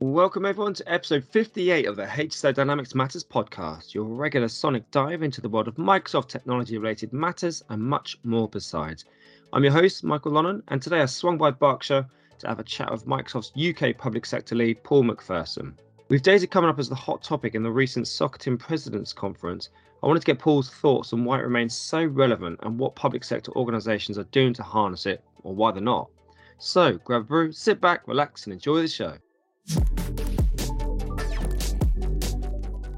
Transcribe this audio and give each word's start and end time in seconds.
Welcome, 0.00 0.44
everyone, 0.44 0.74
to 0.74 0.92
episode 0.92 1.24
58 1.24 1.86
of 1.86 1.96
the 1.96 2.04
HSO 2.04 2.52
Dynamics 2.52 2.94
Matters 2.94 3.24
podcast, 3.24 3.94
your 3.94 4.04
regular 4.04 4.46
sonic 4.46 4.90
dive 4.90 5.22
into 5.22 5.40
the 5.40 5.48
world 5.48 5.68
of 5.68 5.76
Microsoft 5.76 6.28
technology 6.28 6.76
related 6.76 7.14
matters 7.14 7.64
and 7.70 7.82
much 7.82 8.18
more 8.22 8.46
besides. 8.46 9.06
I'm 9.54 9.64
your 9.64 9.72
host, 9.72 10.04
Michael 10.04 10.32
Lonnan, 10.32 10.62
and 10.68 10.82
today 10.82 11.00
I 11.00 11.06
swung 11.06 11.38
by 11.38 11.50
Berkshire 11.50 12.06
to 12.40 12.46
have 12.46 12.58
a 12.58 12.64
chat 12.64 12.92
with 12.92 13.06
Microsoft's 13.06 13.52
UK 13.56 13.96
public 13.96 14.26
sector 14.26 14.54
lead, 14.54 14.84
Paul 14.84 15.04
McPherson. 15.04 15.72
With 16.10 16.22
data 16.22 16.46
coming 16.46 16.68
up 16.68 16.78
as 16.78 16.90
the 16.90 16.94
hot 16.94 17.22
topic 17.22 17.54
in 17.54 17.62
the 17.62 17.72
recent 17.72 18.04
Socitm 18.04 18.58
Presidents 18.58 19.14
Conference, 19.14 19.70
I 20.02 20.08
wanted 20.08 20.20
to 20.20 20.26
get 20.26 20.38
Paul's 20.38 20.68
thoughts 20.68 21.14
on 21.14 21.24
why 21.24 21.38
it 21.38 21.44
remains 21.44 21.74
so 21.74 22.04
relevant 22.04 22.60
and 22.64 22.78
what 22.78 22.96
public 22.96 23.24
sector 23.24 23.50
organisations 23.52 24.18
are 24.18 24.24
doing 24.24 24.52
to 24.52 24.62
harness 24.62 25.06
it, 25.06 25.24
or 25.42 25.54
why 25.54 25.72
they're 25.72 25.80
not. 25.80 26.10
So, 26.58 26.98
grab 26.98 27.22
a 27.22 27.24
brew, 27.24 27.50
sit 27.50 27.80
back, 27.80 28.06
relax, 28.06 28.44
and 28.44 28.52
enjoy 28.52 28.82
the 28.82 28.88
show. 28.88 29.16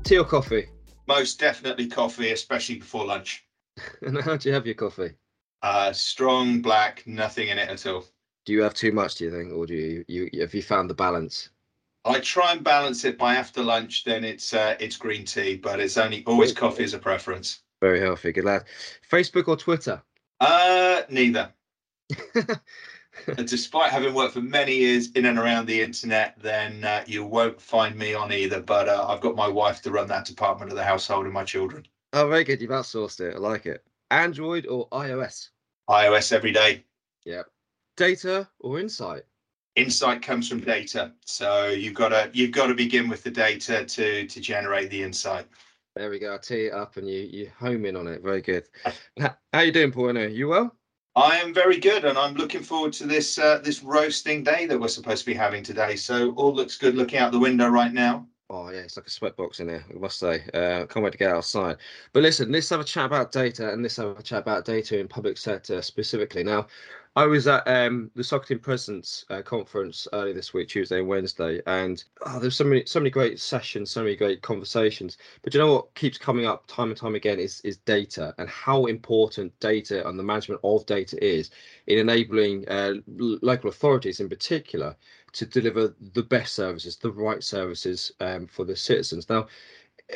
Tea 0.08 0.16
or 0.16 0.24
coffee? 0.24 0.66
Most 1.06 1.38
definitely 1.38 1.86
coffee, 1.86 2.32
especially 2.32 2.76
before 2.76 3.04
lunch. 3.04 3.44
and 4.00 4.18
how 4.22 4.38
do 4.38 4.48
you 4.48 4.54
have 4.54 4.64
your 4.64 4.74
coffee? 4.74 5.10
Uh, 5.60 5.92
strong 5.92 6.62
black, 6.62 7.06
nothing 7.06 7.48
in 7.48 7.58
it 7.58 7.68
at 7.68 7.86
all. 7.86 8.06
Do 8.46 8.54
you 8.54 8.62
have 8.62 8.72
too 8.72 8.90
much? 8.90 9.16
Do 9.16 9.24
you 9.24 9.30
think, 9.30 9.52
or 9.52 9.66
do 9.66 9.74
you, 9.74 10.04
you 10.08 10.40
have 10.40 10.54
you 10.54 10.62
found 10.62 10.88
the 10.88 10.94
balance? 10.94 11.50
I 12.06 12.20
try 12.20 12.52
and 12.52 12.64
balance 12.64 13.04
it 13.04 13.18
by 13.18 13.34
after 13.34 13.62
lunch. 13.62 14.04
Then 14.04 14.24
it's 14.24 14.54
uh, 14.54 14.76
it's 14.80 14.96
green 14.96 15.26
tea, 15.26 15.56
but 15.56 15.78
it's 15.78 15.98
only 15.98 16.24
always 16.24 16.54
coffee 16.54 16.84
as 16.84 16.94
a 16.94 16.98
preference. 16.98 17.60
Very 17.82 18.00
healthy, 18.00 18.32
good 18.32 18.44
lad. 18.44 18.64
Facebook 19.12 19.46
or 19.46 19.58
Twitter? 19.58 20.00
Uh, 20.40 21.02
neither. 21.10 21.52
despite 23.44 23.90
having 23.90 24.14
worked 24.14 24.34
for 24.34 24.40
many 24.40 24.76
years 24.76 25.10
in 25.12 25.26
and 25.26 25.38
around 25.38 25.66
the 25.66 25.80
internet, 25.80 26.38
then 26.40 26.84
uh, 26.84 27.04
you 27.06 27.24
won't 27.24 27.60
find 27.60 27.96
me 27.96 28.14
on 28.14 28.32
either. 28.32 28.60
But 28.60 28.88
uh, 28.88 29.06
I've 29.08 29.20
got 29.20 29.36
my 29.36 29.48
wife 29.48 29.82
to 29.82 29.90
run 29.90 30.08
that 30.08 30.24
department 30.24 30.70
of 30.70 30.76
the 30.76 30.84
household 30.84 31.24
and 31.24 31.34
my 31.34 31.44
children. 31.44 31.86
Oh, 32.12 32.28
very 32.28 32.44
good. 32.44 32.60
You've 32.60 32.70
outsourced 32.70 33.20
it. 33.20 33.36
I 33.36 33.38
like 33.38 33.66
it. 33.66 33.84
Android 34.10 34.66
or 34.66 34.88
iOS? 34.90 35.50
iOS 35.88 36.32
every 36.32 36.52
day. 36.52 36.84
Yeah. 37.24 37.42
Data 37.96 38.48
or 38.60 38.78
insight? 38.78 39.24
Insight 39.76 40.22
comes 40.22 40.48
from 40.48 40.60
data, 40.60 41.12
so 41.24 41.68
you've 41.68 41.94
got 41.94 42.08
to 42.08 42.30
you've 42.32 42.50
got 42.50 42.66
to 42.66 42.74
begin 42.74 43.08
with 43.08 43.22
the 43.22 43.30
data 43.30 43.84
to 43.84 44.26
to 44.26 44.40
generate 44.40 44.90
the 44.90 45.02
insight. 45.02 45.46
There 45.94 46.10
we 46.10 46.18
go. 46.18 46.34
I 46.34 46.38
tee 46.38 46.66
it 46.66 46.72
up 46.72 46.96
and 46.96 47.08
you 47.08 47.20
you 47.20 47.50
home 47.58 47.84
in 47.84 47.96
on 47.96 48.06
it. 48.06 48.22
Very 48.22 48.40
good. 48.40 48.64
How, 49.52 49.60
you 49.60 49.72
doing, 49.72 49.92
Paul? 49.92 50.16
You 50.16 50.48
well? 50.48 50.77
I 51.18 51.38
am 51.38 51.52
very 51.52 51.80
good, 51.80 52.04
and 52.04 52.16
I'm 52.16 52.34
looking 52.34 52.62
forward 52.62 52.92
to 52.92 53.04
this 53.04 53.38
uh, 53.40 53.58
this 53.58 53.82
roasting 53.82 54.44
day 54.44 54.66
that 54.66 54.78
we're 54.78 54.86
supposed 54.86 55.24
to 55.24 55.26
be 55.26 55.34
having 55.34 55.64
today. 55.64 55.96
So 55.96 56.30
all 56.34 56.54
looks 56.54 56.78
good. 56.78 56.94
Looking 56.94 57.18
out 57.18 57.32
the 57.32 57.40
window 57.40 57.66
right 57.66 57.92
now. 57.92 58.28
Oh 58.48 58.70
yeah, 58.70 58.78
it's 58.78 58.96
like 58.96 59.08
a 59.08 59.10
sweatbox 59.10 59.58
in 59.58 59.68
here. 59.68 59.84
I 59.90 59.98
must 59.98 60.20
say, 60.20 60.44
uh, 60.54 60.86
can't 60.86 61.02
wait 61.02 61.10
to 61.10 61.18
get 61.18 61.32
outside. 61.32 61.78
But 62.12 62.22
listen, 62.22 62.52
let's 62.52 62.70
have 62.70 62.78
a 62.78 62.84
chat 62.84 63.06
about 63.06 63.32
data, 63.32 63.72
and 63.72 63.82
let's 63.82 63.96
have 63.96 64.16
a 64.16 64.22
chat 64.22 64.42
about 64.42 64.64
data 64.64 64.96
in 65.00 65.08
public 65.08 65.38
sector 65.38 65.82
specifically. 65.82 66.44
Now, 66.44 66.68
I 67.18 67.26
was 67.26 67.48
at 67.48 67.66
um, 67.66 68.12
the 68.14 68.22
Socitm 68.22 68.62
Presidents 68.62 69.24
uh, 69.28 69.42
conference 69.42 70.06
earlier 70.12 70.32
this 70.32 70.54
week, 70.54 70.68
Tuesday 70.68 71.00
and 71.00 71.08
Wednesday, 71.08 71.60
and 71.66 72.04
oh, 72.24 72.38
there's 72.38 72.54
so 72.54 72.62
many, 72.62 72.84
so 72.86 73.00
many 73.00 73.10
great 73.10 73.40
sessions, 73.40 73.90
so 73.90 74.04
many 74.04 74.14
great 74.14 74.40
conversations. 74.40 75.18
But 75.42 75.52
you 75.52 75.58
know 75.58 75.74
what 75.74 75.92
keeps 75.96 76.16
coming 76.16 76.46
up 76.46 76.68
time 76.68 76.90
and 76.90 76.96
time 76.96 77.16
again 77.16 77.40
is 77.40 77.60
is 77.62 77.78
data 77.78 78.36
and 78.38 78.48
how 78.48 78.86
important 78.86 79.58
data 79.58 80.08
and 80.08 80.16
the 80.16 80.22
management 80.22 80.60
of 80.62 80.86
data 80.86 81.18
is 81.20 81.50
in 81.88 81.98
enabling 81.98 82.68
uh, 82.68 82.94
local 83.08 83.68
authorities, 83.68 84.20
in 84.20 84.28
particular, 84.28 84.94
to 85.32 85.44
deliver 85.44 85.96
the 86.12 86.22
best 86.22 86.54
services, 86.54 86.98
the 86.98 87.10
right 87.10 87.42
services 87.42 88.12
um, 88.20 88.46
for 88.46 88.64
the 88.64 88.76
citizens. 88.76 89.28
Now, 89.28 89.48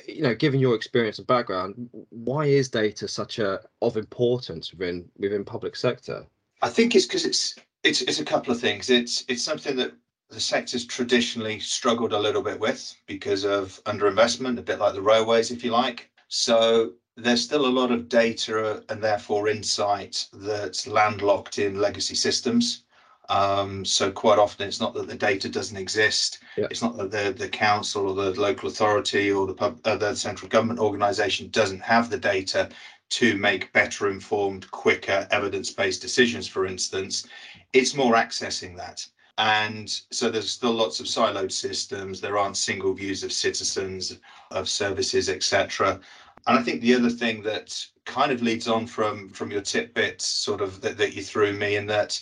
you 0.07 0.23
know, 0.23 0.37
given 0.37 0.61
your 0.61 0.77
experience 0.77 1.19
and 1.19 1.27
background, 1.27 1.91
why 2.11 2.47
is 2.47 2.69
data 2.69 3.09
such 3.09 3.41
a 3.41 3.61
of 3.81 3.97
importance 3.97 4.73
within 4.73 5.11
within 5.19 5.45
public 5.45 5.75
sector? 5.75 6.29
I 6.63 6.69
think 6.69 6.95
it's 6.95 7.07
because 7.07 7.25
it's 7.25 7.57
it's 7.83 8.03
it's 8.03 8.21
a 8.21 8.25
couple 8.25 8.53
of 8.53 8.61
things. 8.61 8.89
It's 8.89 9.25
it's 9.29 9.43
something 9.43 9.77
that 9.77 9.93
the 10.31 10.41
sector's 10.41 10.87
traditionally 10.87 11.61
struggled 11.61 12.13
a 12.13 12.19
little 12.19 12.43
bit 12.43 12.59
with 12.59 12.95
because 13.07 13.45
of 13.45 13.83
underinvestment, 13.85 14.59
a 14.59 14.63
bit 14.63 14.79
like 14.79 14.95
the 14.95 15.03
railways, 15.03 15.51
if 15.51 15.63
you 15.63 15.71
like. 15.71 16.11
So 16.29 16.93
there's 17.17 17.43
still 17.43 17.67
a 17.67 17.69
lot 17.69 17.91
of 17.91 18.09
data 18.09 18.83
and 18.89 19.03
therefore 19.03 19.49
insight 19.49 20.27
that's 20.33 20.87
landlocked 20.87 21.59
in 21.59 21.81
legacy 21.81 22.15
systems. 22.15 22.85
Um, 23.29 23.85
so 23.85 24.11
quite 24.11 24.39
often 24.39 24.67
it's 24.67 24.81
not 24.81 24.95
that 24.95 25.07
the 25.07 25.15
data 25.15 25.49
doesn't 25.49 25.77
exist. 25.77 26.41
Yeah. 26.57 26.67
It's 26.71 26.83
not 26.83 26.97
that 26.97 27.11
the, 27.11 27.33
the 27.37 27.49
council 27.49 28.09
or 28.09 28.15
the 28.15 28.41
local 28.41 28.69
authority 28.69 29.31
or 29.31 29.47
the, 29.47 29.55
pub, 29.55 29.79
uh, 29.85 29.97
the 29.97 30.15
central 30.15 30.49
government 30.49 30.81
organisation 30.81 31.49
doesn't 31.51 31.81
have 31.81 32.09
the 32.09 32.19
data 32.19 32.71
to 33.13 33.37
make 33.37 33.73
better 33.75 34.09
informed, 34.09 34.71
quicker, 34.71 35.29
evidence 35.31 35.71
based 35.71 36.01
decisions, 36.01 36.49
for 36.49 36.65
instance, 36.65 37.27
it's 37.75 37.95
more 37.95 38.15
accessing 38.15 38.75
that. 38.77 39.07
And 39.37 39.89
so 40.11 40.31
there's 40.31 40.51
still 40.51 40.73
lots 40.73 40.99
of 40.99 41.07
siloed 41.07 41.53
systems. 41.53 42.21
There 42.21 42.39
aren't 42.39 42.57
single 42.57 42.95
views 42.95 43.23
of 43.23 43.33
citizens, 43.33 44.19
of 44.51 44.67
services, 44.67 45.29
etc. 45.29 46.01
And 46.47 46.59
I 46.59 46.63
think 46.63 46.81
the 46.81 46.95
other 46.95 47.11
thing 47.11 47.43
that 47.43 47.79
kind 48.07 48.33
of 48.33 48.41
leads 48.41 48.67
on 48.67 48.87
from 48.87 49.29
from 49.29 49.51
your 49.51 49.61
tidbit 49.61 50.23
sort 50.23 50.63
of 50.63 50.81
that, 50.81 50.97
that 50.97 51.15
you 51.15 51.23
threw 51.23 51.53
me 51.53 51.77
in 51.77 51.87
that 51.87 52.19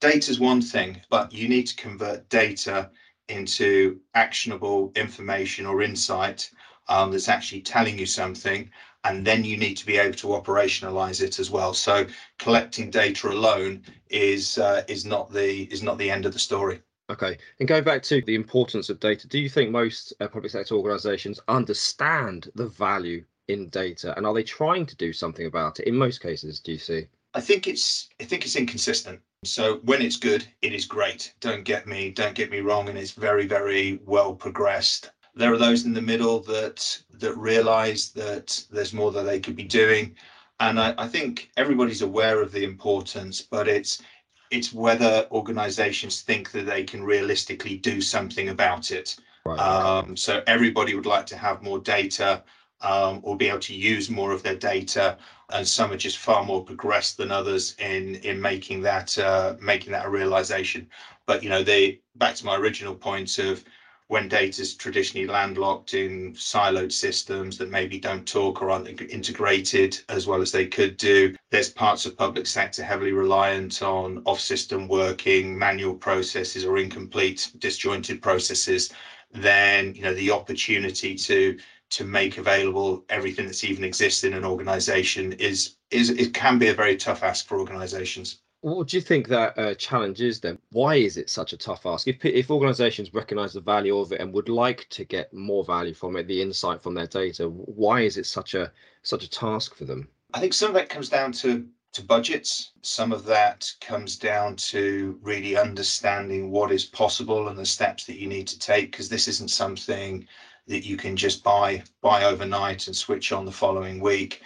data 0.00 0.30
is 0.30 0.40
one 0.40 0.60
thing, 0.60 1.00
but 1.08 1.32
you 1.32 1.48
need 1.48 1.66
to 1.68 1.76
convert 1.76 2.28
data 2.28 2.90
into 3.28 3.98
actionable 4.14 4.92
information 4.94 5.64
or 5.64 5.80
insight 5.80 6.50
um, 6.88 7.10
that's 7.10 7.28
actually 7.28 7.62
telling 7.62 7.98
you 7.98 8.06
something 8.06 8.70
and 9.04 9.26
then 9.26 9.44
you 9.44 9.56
need 9.56 9.76
to 9.76 9.86
be 9.86 9.98
able 9.98 10.16
to 10.16 10.28
operationalize 10.28 11.22
it 11.22 11.38
as 11.38 11.50
well. 11.50 11.74
So 11.74 12.06
collecting 12.38 12.90
data 12.90 13.28
alone 13.28 13.82
is 14.10 14.58
uh, 14.58 14.82
is 14.88 15.04
not 15.04 15.30
the 15.30 15.64
is 15.72 15.82
not 15.82 15.98
the 15.98 16.10
end 16.10 16.26
of 16.26 16.32
the 16.32 16.38
story. 16.38 16.80
Okay, 17.10 17.36
and 17.60 17.68
going 17.68 17.84
back 17.84 18.02
to 18.04 18.22
the 18.22 18.34
importance 18.34 18.88
of 18.88 18.98
data, 18.98 19.28
do 19.28 19.38
you 19.38 19.50
think 19.50 19.70
most 19.70 20.14
uh, 20.20 20.28
public 20.28 20.50
sector 20.50 20.74
organisations 20.74 21.38
understand 21.48 22.50
the 22.54 22.66
value 22.66 23.22
in 23.48 23.68
data, 23.68 24.16
and 24.16 24.26
are 24.26 24.32
they 24.32 24.42
trying 24.42 24.86
to 24.86 24.96
do 24.96 25.12
something 25.12 25.46
about 25.46 25.80
it? 25.80 25.86
In 25.86 25.96
most 25.96 26.22
cases, 26.22 26.60
do 26.60 26.72
you 26.72 26.78
see? 26.78 27.06
I 27.34 27.40
think 27.40 27.68
it's 27.68 28.08
I 28.20 28.24
think 28.24 28.44
it's 28.44 28.56
inconsistent. 28.56 29.20
So 29.44 29.80
when 29.84 30.00
it's 30.00 30.16
good, 30.16 30.46
it 30.62 30.72
is 30.72 30.86
great. 30.86 31.34
Don't 31.40 31.64
get 31.64 31.86
me 31.86 32.10
don't 32.10 32.34
get 32.34 32.50
me 32.50 32.60
wrong, 32.60 32.88
and 32.88 32.96
it's 32.96 33.10
very 33.10 33.46
very 33.46 34.00
well 34.06 34.34
progressed 34.34 35.10
there 35.34 35.52
are 35.52 35.58
those 35.58 35.84
in 35.84 35.92
the 35.92 36.02
middle 36.02 36.40
that 36.40 37.00
that 37.12 37.36
realize 37.36 38.10
that 38.10 38.64
there's 38.70 38.92
more 38.92 39.12
that 39.12 39.24
they 39.24 39.40
could 39.40 39.56
be 39.56 39.64
doing. 39.64 40.14
And 40.60 40.78
I, 40.80 40.94
I, 40.96 41.08
think 41.08 41.50
everybody's 41.56 42.02
aware 42.02 42.40
of 42.40 42.52
the 42.52 42.64
importance 42.64 43.40
but 43.40 43.66
it's 43.68 44.02
it's 44.50 44.72
whether 44.72 45.26
organizations 45.32 46.22
think 46.22 46.52
that 46.52 46.66
they 46.66 46.84
can 46.84 47.02
realistically 47.02 47.76
do 47.76 48.00
something 48.00 48.50
about 48.50 48.90
it. 48.90 49.16
Right. 49.46 49.58
um, 49.58 50.16
so 50.16 50.42
everybody 50.46 50.94
would 50.94 51.06
like 51.06 51.26
to 51.26 51.36
have 51.36 51.62
more 51.62 51.78
data 51.78 52.42
um, 52.80 53.20
or 53.22 53.36
be 53.36 53.48
able 53.48 53.58
to 53.60 53.74
use 53.74 54.08
more 54.08 54.32
of 54.32 54.42
their 54.42 54.56
data 54.56 55.18
and 55.52 55.66
some 55.66 55.92
are 55.92 55.96
just 55.96 56.18
far 56.18 56.44
more 56.44 56.64
progressed 56.64 57.16
than 57.16 57.30
others 57.30 57.74
in 57.78 58.16
in 58.16 58.40
making 58.40 58.80
that 58.82 59.18
uh, 59.18 59.54
making 59.60 59.92
that 59.92 60.06
a 60.06 60.10
realization. 60.10 60.88
But 61.26 61.42
you 61.42 61.48
know 61.48 61.62
they 61.62 62.00
back 62.16 62.34
to 62.36 62.46
my 62.46 62.56
original 62.56 62.94
point 62.94 63.38
of 63.38 63.64
when 64.08 64.28
data 64.28 64.60
is 64.60 64.74
traditionally 64.74 65.26
landlocked 65.26 65.94
in 65.94 66.34
siloed 66.34 66.92
systems 66.92 67.56
that 67.56 67.70
maybe 67.70 67.98
don't 67.98 68.28
talk 68.28 68.60
or 68.60 68.70
aren't 68.70 69.00
integrated 69.00 69.98
as 70.10 70.26
well 70.26 70.42
as 70.42 70.52
they 70.52 70.66
could 70.66 70.96
do. 70.96 71.34
There's 71.50 71.70
parts 71.70 72.04
of 72.04 72.16
public 72.16 72.46
sector 72.46 72.82
heavily 72.82 73.12
reliant 73.12 73.82
on 73.82 74.22
off-system 74.26 74.88
working, 74.88 75.58
manual 75.58 75.94
processes 75.94 76.64
or 76.64 76.76
incomplete, 76.76 77.50
disjointed 77.58 78.20
processes. 78.20 78.92
Then, 79.32 79.94
you 79.94 80.02
know, 80.02 80.14
the 80.14 80.30
opportunity 80.30 81.14
to 81.14 81.58
to 81.90 82.04
make 82.04 82.38
available 82.38 83.04
everything 83.08 83.46
that's 83.46 83.62
even 83.62 83.84
exists 83.84 84.24
in 84.24 84.34
an 84.34 84.44
organization 84.44 85.32
is 85.34 85.76
is 85.90 86.10
it 86.10 86.34
can 86.34 86.58
be 86.58 86.68
a 86.68 86.74
very 86.74 86.96
tough 86.96 87.22
ask 87.22 87.46
for 87.46 87.58
organizations. 87.58 88.38
What 88.62 88.88
do 88.88 88.96
you 88.96 89.02
think 89.02 89.28
that 89.28 89.58
uh, 89.58 89.74
challenge 89.74 90.20
is 90.20 90.40
then? 90.40 90.58
Why 90.74 90.96
is 90.96 91.16
it 91.16 91.30
such 91.30 91.52
a 91.54 91.56
tough 91.56 91.86
ask? 91.86 92.06
If, 92.08 92.24
if 92.24 92.50
organizations 92.50 93.14
recognize 93.14 93.54
the 93.54 93.60
value 93.62 93.96
of 93.98 94.12
it 94.12 94.20
and 94.20 94.32
would 94.34 94.48
like 94.48 94.86
to 94.90 95.04
get 95.04 95.32
more 95.32 95.64
value 95.64 95.94
from 95.94 96.16
it, 96.16 96.26
the 96.26 96.42
insight 96.42 96.82
from 96.82 96.94
their 96.94 97.06
data, 97.06 97.48
why 97.48 98.00
is 98.02 98.16
it 98.18 98.26
such 98.26 98.54
a 98.54 98.72
such 99.02 99.24
a 99.24 99.30
task 99.30 99.74
for 99.74 99.84
them? 99.84 100.08
I 100.34 100.40
think 100.40 100.52
some 100.52 100.68
of 100.68 100.74
that 100.74 100.88
comes 100.88 101.08
down 101.08 101.32
to 101.32 101.66
to 101.92 102.02
budgets. 102.02 102.72
Some 102.82 103.12
of 103.12 103.24
that 103.26 103.70
comes 103.80 104.16
down 104.16 104.56
to 104.56 105.18
really 105.22 105.56
understanding 105.56 106.50
what 106.50 106.72
is 106.72 106.84
possible 106.84 107.48
and 107.48 107.56
the 107.58 107.64
steps 107.66 108.04
that 108.06 108.18
you 108.18 108.26
need 108.26 108.48
to 108.48 108.58
take 108.58 108.90
because 108.90 109.08
this 109.08 109.28
isn't 109.28 109.50
something 109.50 110.26
that 110.66 110.84
you 110.84 110.96
can 110.96 111.16
just 111.16 111.44
buy 111.44 111.82
buy 112.00 112.24
overnight 112.24 112.86
and 112.88 112.96
switch 112.96 113.32
on 113.32 113.44
the 113.44 113.52
following 113.52 114.00
week 114.00 114.42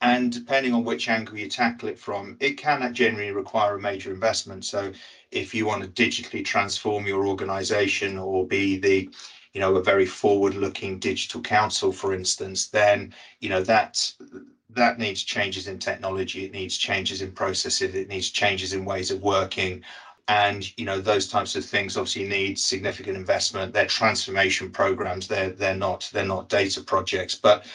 And 0.00 0.32
depending 0.32 0.74
on 0.74 0.84
which 0.84 1.08
angle 1.08 1.38
you 1.38 1.48
tackle 1.48 1.88
it 1.88 1.98
from, 1.98 2.36
it 2.40 2.58
can 2.58 2.92
generally 2.94 3.30
require 3.30 3.76
a 3.76 3.80
major 3.80 4.12
investment. 4.12 4.64
So 4.64 4.92
if 5.32 5.54
you 5.54 5.66
want 5.66 5.82
to 5.82 5.88
digitally 6.02 6.44
transform 6.44 7.06
your 7.06 7.26
organization 7.26 8.18
or 8.18 8.46
be 8.46 8.78
the 8.78 9.08
you 9.52 9.60
know 9.60 9.76
a 9.76 9.82
very 9.82 10.06
forward 10.06 10.54
looking 10.54 10.98
digital 10.98 11.40
council 11.42 11.92
for 11.92 12.14
instance 12.14 12.68
then 12.68 13.12
you 13.40 13.48
know 13.48 13.62
that 13.62 14.12
that 14.70 14.98
needs 14.98 15.22
changes 15.22 15.68
in 15.68 15.78
technology 15.78 16.44
it 16.44 16.52
needs 16.52 16.76
changes 16.76 17.20
in 17.22 17.32
processes 17.32 17.94
it 17.94 18.08
needs 18.08 18.30
changes 18.30 18.72
in 18.72 18.84
ways 18.84 19.10
of 19.10 19.22
working. 19.22 19.82
And 20.28 20.66
you 20.78 20.84
know 20.84 21.00
those 21.00 21.28
types 21.28 21.56
of 21.56 21.64
things 21.64 21.96
obviously 21.96 22.24
need 22.24 22.58
significant 22.58 23.16
investment. 23.16 23.72
They're 23.72 23.86
transformation 23.86 24.70
programs 24.70 25.26
they're 25.26 25.50
they're 25.50 25.74
not 25.74 26.08
they're 26.12 26.24
not 26.24 26.48
data 26.48 26.80
projects. 26.82 27.34
But 27.34 27.66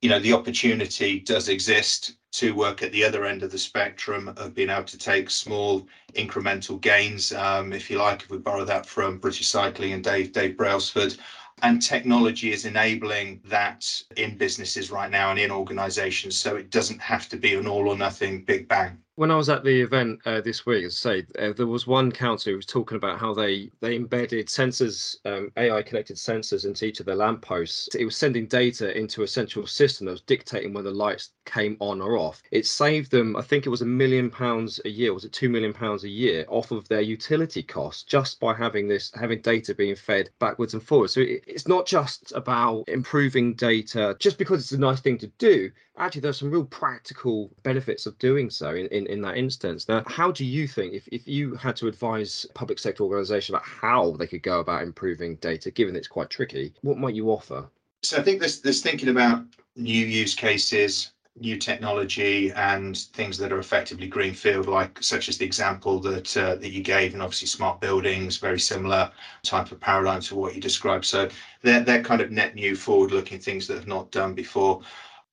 you 0.00 0.08
know 0.08 0.18
the 0.18 0.32
opportunity 0.32 1.20
does 1.20 1.48
exist 1.48 2.14
to 2.32 2.54
work 2.54 2.82
at 2.82 2.92
the 2.92 3.04
other 3.04 3.24
end 3.24 3.42
of 3.42 3.50
the 3.50 3.58
spectrum 3.58 4.32
of 4.36 4.54
being 4.54 4.70
able 4.70 4.84
to 4.84 4.98
take 4.98 5.30
small 5.30 5.86
incremental 6.14 6.80
gains 6.80 7.32
um, 7.32 7.72
if 7.72 7.90
you 7.90 7.98
like 7.98 8.22
if 8.22 8.30
we 8.30 8.38
borrow 8.38 8.64
that 8.64 8.86
from 8.86 9.18
british 9.18 9.48
cycling 9.48 9.92
and 9.92 10.04
dave 10.04 10.32
dave 10.32 10.56
brailsford. 10.56 11.16
And 11.62 11.80
technology 11.80 12.52
is 12.52 12.64
enabling 12.64 13.40
that 13.44 13.86
in 14.16 14.36
businesses 14.36 14.90
right 14.90 15.10
now 15.10 15.30
and 15.30 15.38
in 15.38 15.50
organizations 15.50 16.36
so 16.36 16.56
it 16.56 16.70
doesn't 16.70 17.00
have 17.00 17.28
to 17.28 17.36
be 17.36 17.54
an 17.54 17.68
all 17.68 17.88
or 17.88 17.96
nothing 17.96 18.42
big 18.42 18.68
bang 18.68 19.01
when 19.16 19.30
I 19.30 19.36
was 19.36 19.50
at 19.50 19.62
the 19.62 19.82
event 19.82 20.20
uh, 20.24 20.40
this 20.40 20.64
week, 20.64 20.84
as 20.84 21.04
I 21.04 21.20
say, 21.20 21.26
uh, 21.38 21.52
there 21.52 21.66
was 21.66 21.86
one 21.86 22.10
council 22.10 22.50
who 22.50 22.56
was 22.56 22.66
talking 22.66 22.96
about 22.96 23.18
how 23.18 23.34
they 23.34 23.70
they 23.80 23.94
embedded 23.94 24.46
sensors, 24.46 25.16
um, 25.26 25.52
AI 25.56 25.82
connected 25.82 26.16
sensors 26.16 26.64
into 26.64 26.86
each 26.86 27.00
of 27.00 27.06
their 27.06 27.16
lampposts. 27.16 27.94
It 27.94 28.06
was 28.06 28.16
sending 28.16 28.46
data 28.46 28.96
into 28.96 29.22
a 29.22 29.28
central 29.28 29.66
system 29.66 30.06
that 30.06 30.12
was 30.12 30.22
dictating 30.22 30.72
when 30.72 30.84
the 30.84 30.90
lights 30.90 31.32
came 31.44 31.76
on 31.80 32.00
or 32.00 32.16
off. 32.16 32.42
It 32.50 32.66
saved 32.66 33.10
them, 33.10 33.36
I 33.36 33.42
think 33.42 33.66
it 33.66 33.70
was 33.70 33.82
a 33.82 33.86
million 33.86 34.30
pounds 34.30 34.80
a 34.84 34.90
year, 34.90 35.12
was 35.12 35.24
it 35.24 35.32
two 35.32 35.50
million 35.50 35.74
pounds 35.74 36.04
a 36.04 36.08
year 36.08 36.46
off 36.48 36.70
of 36.70 36.88
their 36.88 37.02
utility 37.02 37.62
costs 37.62 38.04
just 38.04 38.40
by 38.40 38.54
having 38.54 38.88
this 38.88 39.12
having 39.14 39.42
data 39.42 39.74
being 39.74 39.94
fed 39.94 40.30
backwards 40.38 40.72
and 40.72 40.82
forwards. 40.82 41.12
So 41.12 41.20
it, 41.20 41.44
it's 41.46 41.68
not 41.68 41.86
just 41.86 42.32
about 42.34 42.88
improving 42.88 43.54
data 43.54 44.16
just 44.18 44.38
because 44.38 44.60
it's 44.60 44.72
a 44.72 44.78
nice 44.78 45.00
thing 45.00 45.18
to 45.18 45.26
do 45.38 45.70
actually 45.98 46.20
there's 46.20 46.38
some 46.38 46.50
real 46.50 46.64
practical 46.64 47.50
benefits 47.62 48.06
of 48.06 48.18
doing 48.18 48.48
so 48.48 48.74
in, 48.74 48.86
in, 48.88 49.01
in 49.06 49.22
that 49.22 49.36
instance. 49.36 49.88
Now, 49.88 50.02
how 50.06 50.30
do 50.32 50.44
you 50.44 50.66
think, 50.66 50.94
if, 50.94 51.06
if 51.08 51.26
you 51.26 51.54
had 51.54 51.76
to 51.76 51.86
advise 51.86 52.46
public 52.54 52.78
sector 52.78 53.02
organisation 53.02 53.54
about 53.54 53.66
how 53.66 54.12
they 54.12 54.26
could 54.26 54.42
go 54.42 54.60
about 54.60 54.82
improving 54.82 55.36
data, 55.36 55.70
given 55.70 55.96
it's 55.96 56.08
quite 56.08 56.30
tricky, 56.30 56.72
what 56.82 56.98
might 56.98 57.14
you 57.14 57.30
offer? 57.30 57.66
So 58.02 58.18
I 58.18 58.22
think 58.22 58.40
there's, 58.40 58.60
there's 58.60 58.82
thinking 58.82 59.08
about 59.08 59.44
new 59.76 60.06
use 60.06 60.34
cases, 60.34 61.12
new 61.40 61.56
technology 61.56 62.50
and 62.52 62.98
things 63.14 63.38
that 63.38 63.52
are 63.52 63.58
effectively 63.58 64.06
greenfield, 64.06 64.66
like 64.66 65.02
such 65.02 65.30
as 65.30 65.38
the 65.38 65.46
example 65.46 65.98
that 66.00 66.36
uh, 66.36 66.56
that 66.56 66.72
you 66.72 66.82
gave, 66.82 67.14
and 67.14 67.22
obviously 67.22 67.48
smart 67.48 67.80
buildings, 67.80 68.36
very 68.36 68.60
similar 68.60 69.10
type 69.42 69.72
of 69.72 69.80
paradigm 69.80 70.20
to 70.20 70.34
what 70.34 70.54
you 70.54 70.60
described. 70.60 71.06
So 71.06 71.30
they're 71.62 71.80
they're 71.80 72.02
kind 72.02 72.20
of 72.20 72.30
net 72.30 72.54
new, 72.54 72.76
forward-looking 72.76 73.38
things 73.38 73.66
that 73.66 73.76
have 73.76 73.86
not 73.86 74.10
done 74.10 74.34
before. 74.34 74.82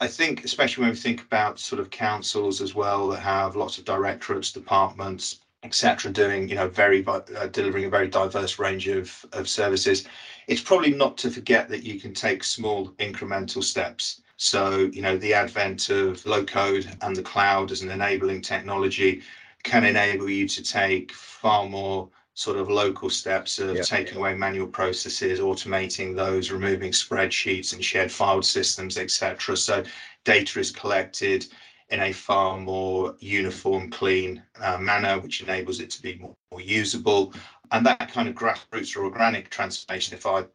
I 0.01 0.07
think, 0.07 0.43
especially 0.45 0.81
when 0.81 0.91
we 0.91 0.95
think 0.97 1.21
about 1.21 1.59
sort 1.59 1.79
of 1.79 1.89
councils 1.89 2.61
as 2.61 2.73
well 2.73 3.09
that 3.09 3.19
have 3.19 3.55
lots 3.55 3.77
of 3.77 3.85
directorates, 3.85 4.51
departments, 4.51 5.39
etc., 5.63 6.11
doing 6.11 6.47
you 6.47 6.55
know 6.55 6.69
very 6.69 7.05
uh, 7.05 7.19
delivering 7.47 7.85
a 7.85 7.89
very 7.89 8.07
diverse 8.07 8.59
range 8.59 8.87
of 8.87 9.25
of 9.33 9.49
services, 9.49 10.05
it's 10.47 10.61
probably 10.61 10.91
not 10.91 11.17
to 11.17 11.29
forget 11.29 11.67
that 11.69 11.83
you 11.83 11.99
can 11.99 12.13
take 12.13 12.43
small 12.43 12.89
incremental 12.99 13.63
steps. 13.63 14.21
So 14.37 14.89
you 14.93 15.01
know 15.01 15.17
the 15.17 15.33
advent 15.33 15.89
of 15.89 16.25
low 16.25 16.45
code 16.45 16.87
and 17.01 17.15
the 17.15 17.23
cloud 17.23 17.71
as 17.71 17.81
an 17.81 17.91
enabling 17.91 18.41
technology 18.41 19.21
can 19.63 19.83
enable 19.83 20.29
you 20.29 20.47
to 20.47 20.63
take 20.63 21.11
far 21.11 21.67
more 21.67 22.09
sort 22.39 22.55
of 22.55 22.69
local 22.69 23.09
steps 23.09 23.59
of 23.59 23.81
taking 23.81 24.17
away 24.17 24.33
manual 24.33 24.65
processes, 24.65 25.41
automating 25.41 26.15
those, 26.15 26.51
removing 26.51 26.89
spreadsheets 26.89 27.73
and 27.73 27.83
shared 27.83 28.09
file 28.09 28.41
systems, 28.41 28.97
etc. 28.97 29.57
So 29.57 29.83
data 30.23 30.57
is 30.57 30.71
collected 30.71 31.47
in 31.89 31.99
a 31.99 32.13
far 32.13 32.57
more 32.57 33.17
uniform, 33.19 33.91
clean 33.91 34.41
uh, 34.61 34.77
manner, 34.77 35.19
which 35.19 35.41
enables 35.41 35.81
it 35.81 35.89
to 35.89 36.01
be 36.01 36.17
more, 36.17 36.33
more, 36.49 36.61
usable. 36.61 37.33
And 37.71 37.85
that 37.85 38.09
kind 38.09 38.29
of 38.29 38.35
grassroots 38.35 38.95
or 38.95 39.03
organic 39.03 39.49
transformation, 39.49 40.15
if 40.15 40.25
I, 40.25 40.45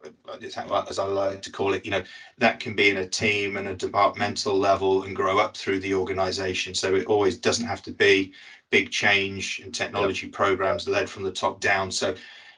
as 0.87 0.97
I 0.97 1.05
like 1.05 1.43
to 1.43 1.51
call 1.51 1.75
it, 1.75 1.85
you 1.85 1.91
know, 1.91 2.03
that 2.39 2.59
can 2.59 2.75
be 2.75 2.89
in 2.89 2.97
a 2.97 3.07
team 3.07 3.57
and 3.57 3.67
a 3.67 3.75
departmental 3.75 4.57
level 4.57 5.03
and 5.03 5.15
grow 5.15 5.37
up 5.37 5.55
through 5.55 5.81
the 5.81 5.93
organization. 5.93 6.73
So 6.73 6.95
it 6.95 7.05
always 7.05 7.37
doesn't 7.37 7.67
have 7.67 7.83
to 7.83 7.91
be 7.91 8.33
big 8.71 8.91
change 8.91 9.59
in 9.59 9.71
technology 9.71 10.27
programs 10.27 10.87
led 10.87 11.09
from 11.09 11.23
the 11.23 11.31
top 11.31 11.59
down. 11.59 11.91
So, 11.91 12.15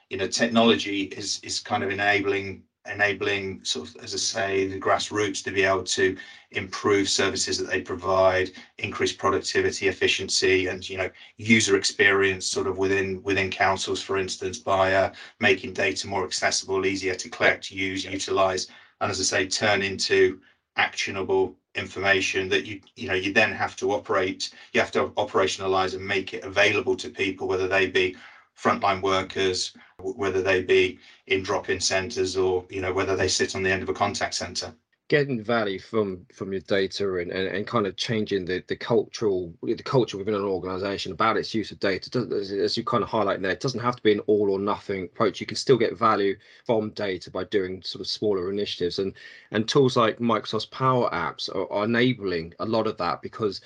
you 0.10 0.18
know, 0.18 0.28
technology 0.28 1.04
is 1.04 1.40
is 1.44 1.60
kind 1.60 1.84
of 1.84 1.92
enabling 1.92 2.64
enabling 2.90 3.64
sort 3.64 3.90
of 3.90 3.98
as 4.04 4.14
I 4.14 4.18
say 4.18 4.68
the 4.68 4.80
grassroots 4.80 5.44
to 5.44 5.52
be 5.52 5.64
able 5.64 5.84
to 5.84 6.16
improve 6.52 7.10
services 7.10 7.58
that 7.58 7.70
they 7.70 7.82
provide, 7.82 8.52
increase 8.78 9.12
productivity, 9.12 9.88
efficiency, 9.88 10.68
and 10.68 10.88
you 10.88 10.98
know 10.98 11.10
user 11.38 11.78
experience 11.78 12.48
sort 12.48 12.68
of 12.68 12.78
within 12.78 13.22
within 13.24 13.50
councils, 13.50 14.02
for 14.02 14.18
instance, 14.18 14.58
by 14.58 14.94
uh, 14.94 15.12
making 15.40 15.74
data 15.74 16.08
more 16.08 16.24
accessible, 16.26 16.86
easier 16.86 17.16
to 17.16 17.30
collect, 17.30 17.72
use, 17.72 18.06
utilize, 18.06 18.68
and 19.02 19.12
as 19.12 19.20
I 19.20 19.24
say, 19.24 19.48
turn 19.48 19.82
into 19.82 20.40
actionable 20.78 21.56
information 21.76 22.48
that 22.50 22.66
you 22.66 22.80
you 22.96 23.08
know 23.08 23.14
you 23.14 23.32
then 23.32 23.52
have 23.52 23.76
to 23.76 23.92
operate 23.92 24.50
you 24.74 24.80
have 24.80 24.92
to 24.92 25.08
operationalize 25.18 25.94
and 25.94 26.06
make 26.08 26.34
it 26.34 26.44
available 26.44 26.96
to 26.96 27.10
people 27.10 27.48
whether 27.48 27.68
they 27.68 27.86
be 27.88 28.16
frontline 28.58 29.02
workers 29.02 29.72
whether 30.02 30.42
they 30.42 30.62
be 30.62 30.98
in 31.28 31.44
drop-in 31.44 31.80
centers 31.80 32.36
or 32.38 32.66
you 32.70 32.82
know 32.82 32.92
whether 32.94 33.16
they 33.16 33.28
sit 33.28 33.56
on 33.56 33.64
the 33.64 33.72
end 33.72 33.84
of 33.84 33.90
a 33.90 33.94
contact 33.94 34.34
center 34.34 34.74
getting 35.10 35.42
value 35.42 35.80
from 35.80 36.26
from 36.34 36.52
your 36.52 36.62
data 36.62 37.16
and, 37.16 37.32
and, 37.32 37.48
and 37.48 37.66
kind 37.66 37.88
of 37.88 37.96
changing 37.96 38.44
the 38.44 38.62
the 38.68 38.76
cultural 38.76 39.54
the 39.64 39.76
culture 39.76 40.18
within 40.18 40.34
an 40.34 40.42
organization 40.42 41.14
about 41.14 41.38
its 41.38 41.54
use 41.54 41.72
of 41.72 41.80
data. 41.80 42.20
As 42.62 42.76
you 42.76 42.84
kind 42.84 43.04
of 43.04 43.10
highlight 43.10 43.42
there 43.42 43.52
it 43.52 43.62
doesn't 43.62 43.80
have 43.80 43.96
to 43.96 44.04
be 44.04 44.12
an 44.12 44.20
all 44.22 44.52
or 44.52 44.60
nothing 44.60 45.06
approach. 45.06 45.40
You 45.40 45.48
can 45.48 45.56
still 45.56 45.78
get 45.78 45.98
value 45.98 46.36
from 46.66 46.90
data 46.92 47.32
by 47.32 47.46
doing 47.46 47.82
sort 47.84 48.02
of 48.02 48.08
smaller 48.08 48.52
initiatives. 48.52 49.00
And 49.00 49.14
and 49.52 49.68
tools 49.68 49.96
like 49.96 50.20
microsoft's 50.20 50.66
power 50.66 51.10
apps 51.12 51.54
are, 51.56 51.72
are 51.72 51.86
enabling 51.86 52.54
a 52.60 52.66
lot 52.66 52.88
of 52.88 52.98
that 52.98 53.22
because 53.22 53.62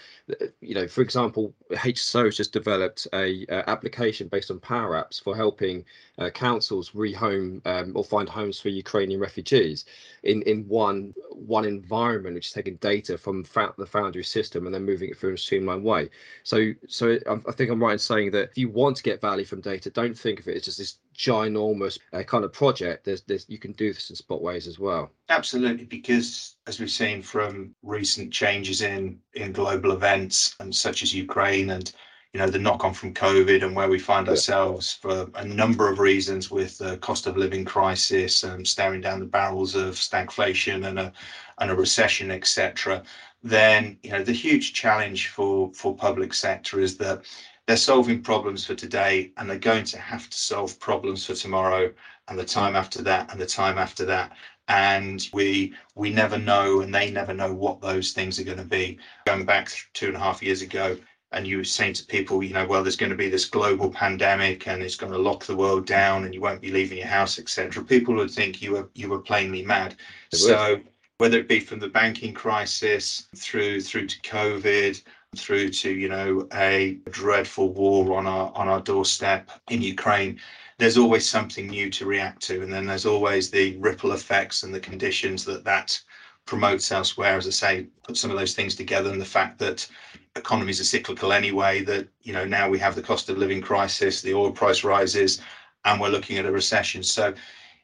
you 0.61 0.75
know 0.75 0.87
for 0.87 1.01
example 1.01 1.53
hso 1.71 2.25
has 2.25 2.37
just 2.37 2.53
developed 2.53 3.07
a, 3.13 3.45
a 3.49 3.69
application 3.69 4.27
based 4.27 4.51
on 4.51 4.59
power 4.59 4.93
apps 4.93 5.21
for 5.21 5.35
helping 5.35 5.83
uh, 6.21 6.29
councils 6.29 6.91
rehome 6.91 7.65
um, 7.65 7.91
or 7.95 8.03
find 8.03 8.29
homes 8.29 8.59
for 8.59 8.69
ukrainian 8.69 9.19
refugees 9.19 9.85
in 10.23 10.41
in 10.43 10.67
one 10.67 11.13
one 11.31 11.65
environment 11.65 12.35
which 12.35 12.47
is 12.47 12.53
taking 12.53 12.75
data 12.77 13.17
from 13.17 13.43
the 13.77 13.85
Foundry 13.85 14.23
system 14.23 14.65
and 14.65 14.73
then 14.73 14.85
moving 14.85 15.09
it 15.09 15.17
through 15.17 15.29
in 15.29 15.35
a 15.35 15.37
streamlined 15.37 15.83
way. 15.83 16.09
So, 16.43 16.71
so 16.87 17.17
I 17.27 17.51
think 17.51 17.69
I'm 17.69 17.81
right 17.81 17.93
in 17.93 17.99
saying 17.99 18.31
that 18.31 18.49
if 18.49 18.57
you 18.57 18.69
want 18.69 18.97
to 18.97 19.03
get 19.03 19.21
value 19.21 19.45
from 19.45 19.61
data, 19.61 19.89
don't 19.89 20.17
think 20.17 20.39
of 20.39 20.47
it 20.47 20.55
as 20.55 20.63
just 20.63 20.77
this 20.77 20.97
ginormous 21.15 21.99
uh, 22.13 22.23
kind 22.23 22.43
of 22.43 22.53
project. 22.53 23.05
There's, 23.05 23.21
there's, 23.23 23.45
you 23.49 23.57
can 23.57 23.73
do 23.73 23.93
this 23.93 24.09
in 24.09 24.15
spot 24.15 24.41
ways 24.41 24.67
as 24.67 24.79
well. 24.79 25.11
Absolutely, 25.29 25.85
because 25.85 26.55
as 26.67 26.79
we've 26.79 26.91
seen 26.91 27.21
from 27.21 27.75
recent 27.83 28.31
changes 28.31 28.81
in 28.81 29.19
in 29.33 29.51
global 29.51 29.91
events 29.91 30.55
and 30.59 30.75
such 30.75 31.03
as 31.03 31.13
Ukraine 31.13 31.71
and 31.71 31.91
you 32.33 32.39
know 32.39 32.47
the 32.47 32.59
knock 32.59 32.85
on 32.85 32.93
from 32.93 33.13
COVID 33.13 33.63
and 33.63 33.75
where 33.75 33.89
we 33.89 33.99
find 33.99 34.27
yeah. 34.27 34.31
ourselves 34.31 34.93
for 34.93 35.29
a 35.35 35.43
number 35.43 35.91
of 35.91 35.99
reasons 35.99 36.49
with 36.49 36.77
the 36.77 36.97
cost 36.97 37.27
of 37.27 37.35
living 37.37 37.65
crisis 37.65 38.43
and 38.43 38.65
staring 38.65 39.01
down 39.01 39.19
the 39.19 39.25
barrels 39.25 39.75
of 39.75 39.95
stagflation 39.95 40.87
and 40.87 40.99
a 40.99 41.11
and 41.59 41.69
a 41.71 41.75
recession, 41.75 42.31
etc. 42.31 43.03
Then 43.43 43.97
you 44.03 44.11
know 44.11 44.23
the 44.23 44.31
huge 44.31 44.73
challenge 44.73 45.27
for 45.27 45.73
for 45.73 45.95
public 45.95 46.33
sector 46.33 46.79
is 46.79 46.97
that 46.97 47.21
they're 47.67 47.77
solving 47.77 48.21
problems 48.21 48.65
for 48.65 48.75
today 48.75 49.31
and 49.37 49.49
they're 49.49 49.57
going 49.57 49.85
to 49.85 49.99
have 49.99 50.29
to 50.29 50.37
solve 50.37 50.79
problems 50.79 51.25
for 51.25 51.33
tomorrow 51.33 51.91
and 52.27 52.39
the 52.39 52.45
time 52.45 52.75
after 52.75 53.01
that 53.01 53.31
and 53.31 53.39
the 53.39 53.45
time 53.45 53.77
after 53.77 54.05
that 54.05 54.31
and 54.67 55.29
we 55.33 55.73
we 55.95 56.09
never 56.09 56.37
know 56.37 56.81
and 56.81 56.93
they 56.93 57.11
never 57.11 57.33
know 57.33 57.53
what 57.53 57.81
those 57.81 58.11
things 58.11 58.39
are 58.39 58.43
going 58.43 58.57
to 58.57 58.63
be 58.63 58.97
going 59.25 59.45
back 59.45 59.69
two 59.93 60.07
and 60.07 60.15
a 60.15 60.19
half 60.19 60.41
years 60.41 60.61
ago 60.61 60.97
and 61.31 61.47
you 61.47 61.57
were 61.57 61.63
saying 61.63 61.93
to 61.93 62.05
people, 62.05 62.43
you 62.43 62.53
know, 62.53 62.65
well, 62.65 62.83
there's 62.83 62.97
going 62.97 63.09
to 63.09 63.15
be 63.15 63.29
this 63.29 63.45
global 63.45 63.89
pandemic 63.89 64.67
and 64.67 64.83
it's 64.83 64.95
going 64.95 65.11
to 65.11 65.17
lock 65.17 65.45
the 65.45 65.55
world 65.55 65.85
down 65.85 66.25
and 66.25 66.33
you 66.33 66.41
won't 66.41 66.61
be 66.61 66.71
leaving 66.71 66.97
your 66.97 67.07
house, 67.07 67.39
etc. 67.39 67.83
People 67.83 68.15
would 68.15 68.31
think 68.31 68.61
you 68.61 68.73
were 68.73 68.89
you 68.93 69.09
were 69.09 69.19
plainly 69.19 69.63
mad. 69.63 69.95
It 70.31 70.37
so 70.37 70.71
would. 70.71 70.87
whether 71.19 71.37
it 71.37 71.47
be 71.47 71.59
from 71.59 71.79
the 71.79 71.87
banking 71.87 72.33
crisis 72.33 73.27
through 73.35 73.81
through 73.81 74.07
to 74.07 74.19
COVID, 74.21 75.01
through 75.37 75.69
to 75.69 75.91
you 75.91 76.09
know 76.09 76.47
a 76.53 76.97
dreadful 77.09 77.71
war 77.71 78.17
on 78.17 78.27
our 78.27 78.51
on 78.53 78.67
our 78.67 78.81
doorstep 78.81 79.49
in 79.69 79.81
Ukraine, 79.81 80.39
there's 80.79 80.97
always 80.97 81.27
something 81.27 81.67
new 81.67 81.89
to 81.91 82.05
react 82.05 82.41
to, 82.43 82.61
and 82.61 82.73
then 82.73 82.85
there's 82.85 83.05
always 83.05 83.49
the 83.49 83.77
ripple 83.77 84.11
effects 84.11 84.63
and 84.63 84.73
the 84.73 84.79
conditions 84.79 85.45
that 85.45 85.63
that 85.63 85.99
promotes 86.51 86.91
elsewhere, 86.91 87.37
as 87.37 87.47
I 87.47 87.51
say, 87.51 87.87
put 88.03 88.17
some 88.17 88.29
of 88.29 88.37
those 88.37 88.53
things 88.53 88.75
together, 88.75 89.09
and 89.09 89.21
the 89.21 89.33
fact 89.37 89.57
that 89.59 89.87
economies 90.35 90.81
are 90.81 90.91
cyclical 90.95 91.31
anyway. 91.31 91.81
That 91.81 92.09
you 92.23 92.33
know 92.33 92.43
now 92.43 92.69
we 92.69 92.77
have 92.79 92.93
the 92.93 93.01
cost 93.01 93.29
of 93.29 93.37
living 93.37 93.61
crisis, 93.61 94.21
the 94.21 94.33
oil 94.33 94.51
price 94.51 94.83
rises, 94.83 95.39
and 95.85 96.01
we're 96.01 96.09
looking 96.09 96.37
at 96.37 96.45
a 96.45 96.51
recession. 96.51 97.03
So 97.03 97.33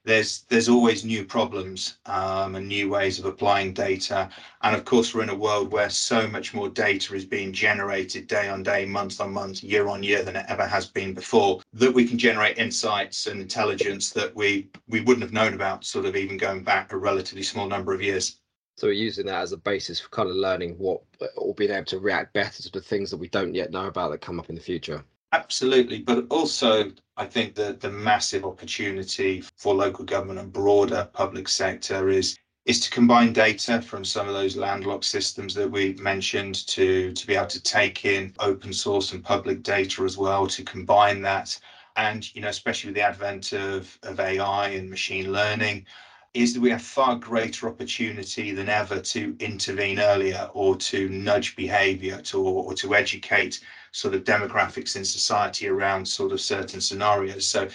there's 0.04 0.44
there's 0.50 0.68
always 0.68 1.06
new 1.06 1.24
problems 1.24 1.98
um, 2.08 2.56
and 2.56 2.68
new 2.68 2.90
ways 2.90 3.20
of 3.20 3.26
applying 3.26 3.74
data 3.74 4.30
and 4.62 4.76
of 4.76 4.86
course 4.86 5.14
we're 5.14 5.24
in 5.24 5.38
a 5.38 5.44
world 5.48 5.70
where 5.70 5.90
so 5.90 6.28
much 6.28 6.54
more 6.54 6.70
data 6.70 7.14
is 7.14 7.26
being 7.26 7.52
generated 7.52 8.26
day 8.26 8.48
on 8.48 8.64
day 8.64 8.86
month 8.86 9.20
on 9.20 9.34
month 9.34 9.62
year 9.62 9.90
on 9.90 10.02
year 10.02 10.24
than 10.24 10.38
it 10.38 10.46
ever 10.48 10.66
has 10.66 10.86
been 10.86 11.14
before 11.14 11.62
that 11.74 11.94
we 11.94 12.08
can 12.08 12.18
generate 12.18 12.58
insights 12.58 13.28
and 13.28 13.42
intelligence 13.42 14.10
that 14.12 14.34
we 14.34 14.70
we 14.88 15.02
wouldn't 15.02 15.24
have 15.24 15.34
known 15.34 15.54
about 15.54 15.84
sort 15.84 16.06
of 16.06 16.16
even 16.16 16.38
going 16.38 16.64
back 16.64 16.94
a 16.94 16.98
relatively 16.98 17.44
small 17.44 17.68
number 17.68 17.94
of 17.94 18.02
years 18.02 18.40
so 18.78 18.88
we're 18.88 18.94
using 18.94 19.26
that 19.26 19.42
as 19.42 19.52
a 19.52 19.58
basis 19.58 20.00
for 20.00 20.10
kind 20.10 20.30
of 20.30 20.36
learning 20.36 20.76
what 20.78 21.02
or 21.36 21.54
being 21.56 21.72
able 21.72 21.86
to 21.86 22.00
react 22.00 22.32
better 22.34 22.62
to 22.62 22.72
the 22.72 22.80
things 22.80 23.10
that 23.10 23.18
we 23.18 23.28
don't 23.28 23.56
yet 23.56 23.72
know 23.72 23.88
about 23.88 24.12
that 24.12 24.22
come 24.22 24.40
up 24.40 24.50
in 24.50 24.56
the 24.56 24.62
future. 24.62 25.04
Absolutely, 25.34 26.00
but 26.00 26.26
also 26.30 26.92
I 27.18 27.26
think 27.26 27.56
that 27.56 27.82
the 27.82 27.90
massive 27.90 28.46
opportunity 28.46 29.42
for 29.58 29.74
local 29.74 30.06
government 30.06 30.40
and 30.40 30.54
broader 30.54 31.10
public 31.12 31.48
sector 31.48 32.10
is 32.10 32.38
is 32.66 32.80
to 32.82 32.92
combine 32.92 33.34
data 33.34 33.82
from 33.82 34.04
some 34.06 34.28
of 34.28 34.34
those 34.34 34.58
landlocked 34.58 35.06
systems 35.06 35.54
that 35.56 35.72
we 35.72 35.94
mentioned 35.94 36.68
to 36.68 37.12
to 37.14 37.28
be 37.28 37.36
able 37.36 37.48
to 37.48 37.64
take 37.64 38.06
in 38.06 38.34
open 38.40 38.72
source 38.72 39.12
and 39.12 39.24
public 39.24 39.64
data 39.64 40.04
as 40.04 40.18
well 40.18 40.46
to 40.46 40.64
combine 40.64 41.22
that. 41.24 41.60
And 41.96 42.34
you 42.36 42.42
know 42.42 42.50
especially 42.50 42.90
with 42.90 42.96
the 42.96 43.02
advent 43.02 43.54
of 43.54 43.98
of 44.04 44.20
AI 44.20 44.70
and 44.70 44.88
machine 44.88 45.34
learning 45.34 45.88
is 46.34 46.54
that 46.54 46.62
we 46.62 46.70
have 46.70 46.82
far 46.82 47.16
greater 47.16 47.68
opportunity 47.68 48.52
than 48.52 48.70
ever 48.70 49.00
to 49.00 49.36
intervene 49.40 50.00
earlier 50.00 50.50
or 50.54 50.76
to 50.76 51.10
nudge 51.10 51.56
behavior 51.56 52.22
to 52.22 52.40
or 52.40 52.74
to 52.74 52.96
educate 52.96 53.60
sort 53.92 54.14
of 54.14 54.24
demographics 54.24 54.96
in 54.96 55.04
society 55.06 55.68
around 55.68 56.08
sort 56.08 56.32
of 56.32 56.42
certain 56.42 56.82
scenarios. 56.82 57.46
So 57.46 57.68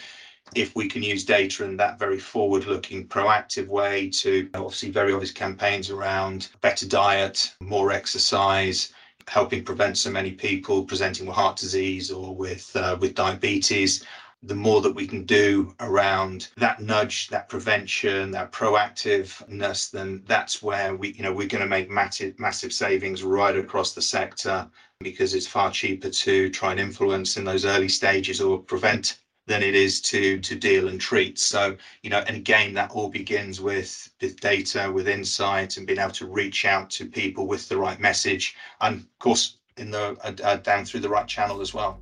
if 0.54 0.76
we 0.76 0.88
can 0.88 1.02
use 1.02 1.24
data 1.24 1.64
in 1.64 1.76
that 1.78 1.98
very 1.98 2.18
forward 2.18 2.66
looking 2.66 3.06
proactive 3.06 3.68
way 3.68 4.10
to 4.10 4.48
obviously 4.54 4.90
very 4.90 5.12
obvious 5.12 5.32
campaigns 5.32 5.90
around 5.90 6.48
better 6.60 6.86
diet 6.86 7.54
more 7.60 7.90
exercise 7.90 8.92
helping 9.28 9.64
prevent 9.64 9.96
so 9.96 10.10
many 10.10 10.32
people 10.32 10.84
presenting 10.84 11.26
with 11.26 11.36
heart 11.36 11.56
disease 11.56 12.10
or 12.10 12.34
with 12.34 12.74
uh, 12.76 12.96
with 13.00 13.14
diabetes 13.14 14.04
the 14.42 14.54
more 14.54 14.80
that 14.80 14.94
we 14.94 15.06
can 15.06 15.24
do 15.24 15.74
around 15.80 16.48
that 16.56 16.80
nudge 16.80 17.28
that 17.28 17.48
prevention 17.48 18.30
that 18.30 18.52
proactiveness 18.52 19.90
then 19.90 20.22
that's 20.26 20.62
where 20.62 20.96
we 20.96 21.12
you 21.12 21.22
know 21.22 21.32
we're 21.32 21.46
going 21.46 21.62
to 21.62 21.68
make 21.68 21.90
massive 21.90 22.38
massive 22.38 22.72
savings 22.72 23.22
right 23.22 23.56
across 23.56 23.94
the 23.94 24.02
sector 24.02 24.68
because 25.00 25.34
it's 25.34 25.46
far 25.46 25.70
cheaper 25.70 26.10
to 26.10 26.48
try 26.50 26.70
and 26.70 26.80
influence 26.80 27.36
in 27.36 27.44
those 27.44 27.64
early 27.64 27.88
stages 27.88 28.40
or 28.40 28.58
prevent 28.58 29.18
than 29.46 29.62
it 29.62 29.74
is 29.74 30.00
to 30.00 30.38
to 30.40 30.54
deal 30.54 30.88
and 30.88 31.00
treat. 31.00 31.38
So 31.38 31.76
you 32.02 32.10
know, 32.10 32.18
and 32.26 32.36
again, 32.36 32.74
that 32.74 32.90
all 32.90 33.08
begins 33.08 33.60
with 33.60 34.08
with 34.20 34.40
data, 34.40 34.90
with 34.90 35.08
insight, 35.08 35.76
and 35.76 35.86
being 35.86 35.98
able 35.98 36.12
to 36.12 36.26
reach 36.26 36.64
out 36.64 36.90
to 36.90 37.06
people 37.06 37.46
with 37.46 37.68
the 37.68 37.76
right 37.76 37.98
message, 37.98 38.54
and 38.80 39.00
of 39.00 39.18
course, 39.18 39.58
in 39.76 39.90
the 39.90 40.16
uh, 40.22 40.32
uh 40.44 40.56
down 40.56 40.84
through 40.84 41.00
the 41.00 41.08
right 41.08 41.26
channel 41.26 41.60
as 41.60 41.74
well. 41.74 42.00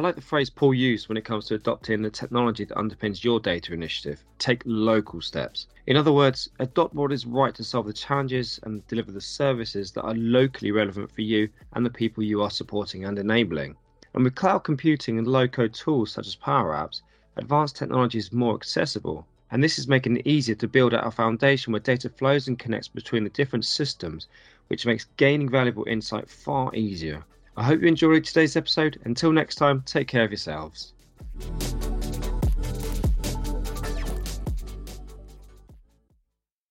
I 0.00 0.02
like 0.02 0.14
the 0.14 0.22
phrase 0.22 0.48
Paul 0.48 0.72
used 0.72 1.10
when 1.10 1.18
it 1.18 1.26
comes 1.26 1.44
to 1.44 1.56
adopting 1.56 2.00
the 2.00 2.08
technology 2.08 2.64
that 2.64 2.78
underpins 2.78 3.22
your 3.22 3.38
data 3.38 3.74
initiative. 3.74 4.24
Take 4.38 4.62
local 4.64 5.20
steps. 5.20 5.66
In 5.86 5.94
other 5.94 6.10
words, 6.10 6.48
adopt 6.58 6.94
what 6.94 7.12
is 7.12 7.26
right 7.26 7.54
to 7.54 7.62
solve 7.62 7.84
the 7.84 7.92
challenges 7.92 8.58
and 8.62 8.86
deliver 8.86 9.12
the 9.12 9.20
services 9.20 9.92
that 9.92 10.04
are 10.04 10.14
locally 10.14 10.70
relevant 10.70 11.12
for 11.12 11.20
you 11.20 11.50
and 11.74 11.84
the 11.84 11.90
people 11.90 12.22
you 12.22 12.40
are 12.40 12.48
supporting 12.48 13.04
and 13.04 13.18
enabling. 13.18 13.76
And 14.14 14.24
with 14.24 14.36
cloud 14.36 14.60
computing 14.60 15.18
and 15.18 15.26
low 15.26 15.46
code 15.46 15.74
tools 15.74 16.12
such 16.12 16.26
as 16.26 16.34
Power 16.34 16.72
Apps, 16.72 17.02
advanced 17.36 17.76
technology 17.76 18.16
is 18.16 18.32
more 18.32 18.54
accessible. 18.54 19.26
And 19.50 19.62
this 19.62 19.78
is 19.78 19.86
making 19.86 20.16
it 20.16 20.26
easier 20.26 20.54
to 20.54 20.66
build 20.66 20.94
out 20.94 21.06
a 21.06 21.10
foundation 21.10 21.74
where 21.74 21.80
data 21.80 22.08
flows 22.08 22.48
and 22.48 22.58
connects 22.58 22.88
between 22.88 23.24
the 23.24 23.28
different 23.28 23.66
systems, 23.66 24.28
which 24.68 24.86
makes 24.86 25.08
gaining 25.18 25.50
valuable 25.50 25.84
insight 25.86 26.30
far 26.30 26.74
easier. 26.74 27.22
I 27.56 27.64
hope 27.64 27.80
you 27.80 27.88
enjoyed 27.88 28.24
today's 28.24 28.56
episode. 28.56 29.00
Until 29.04 29.32
next 29.32 29.56
time, 29.56 29.82
take 29.86 30.08
care 30.08 30.24
of 30.24 30.30
yourselves. 30.30 30.92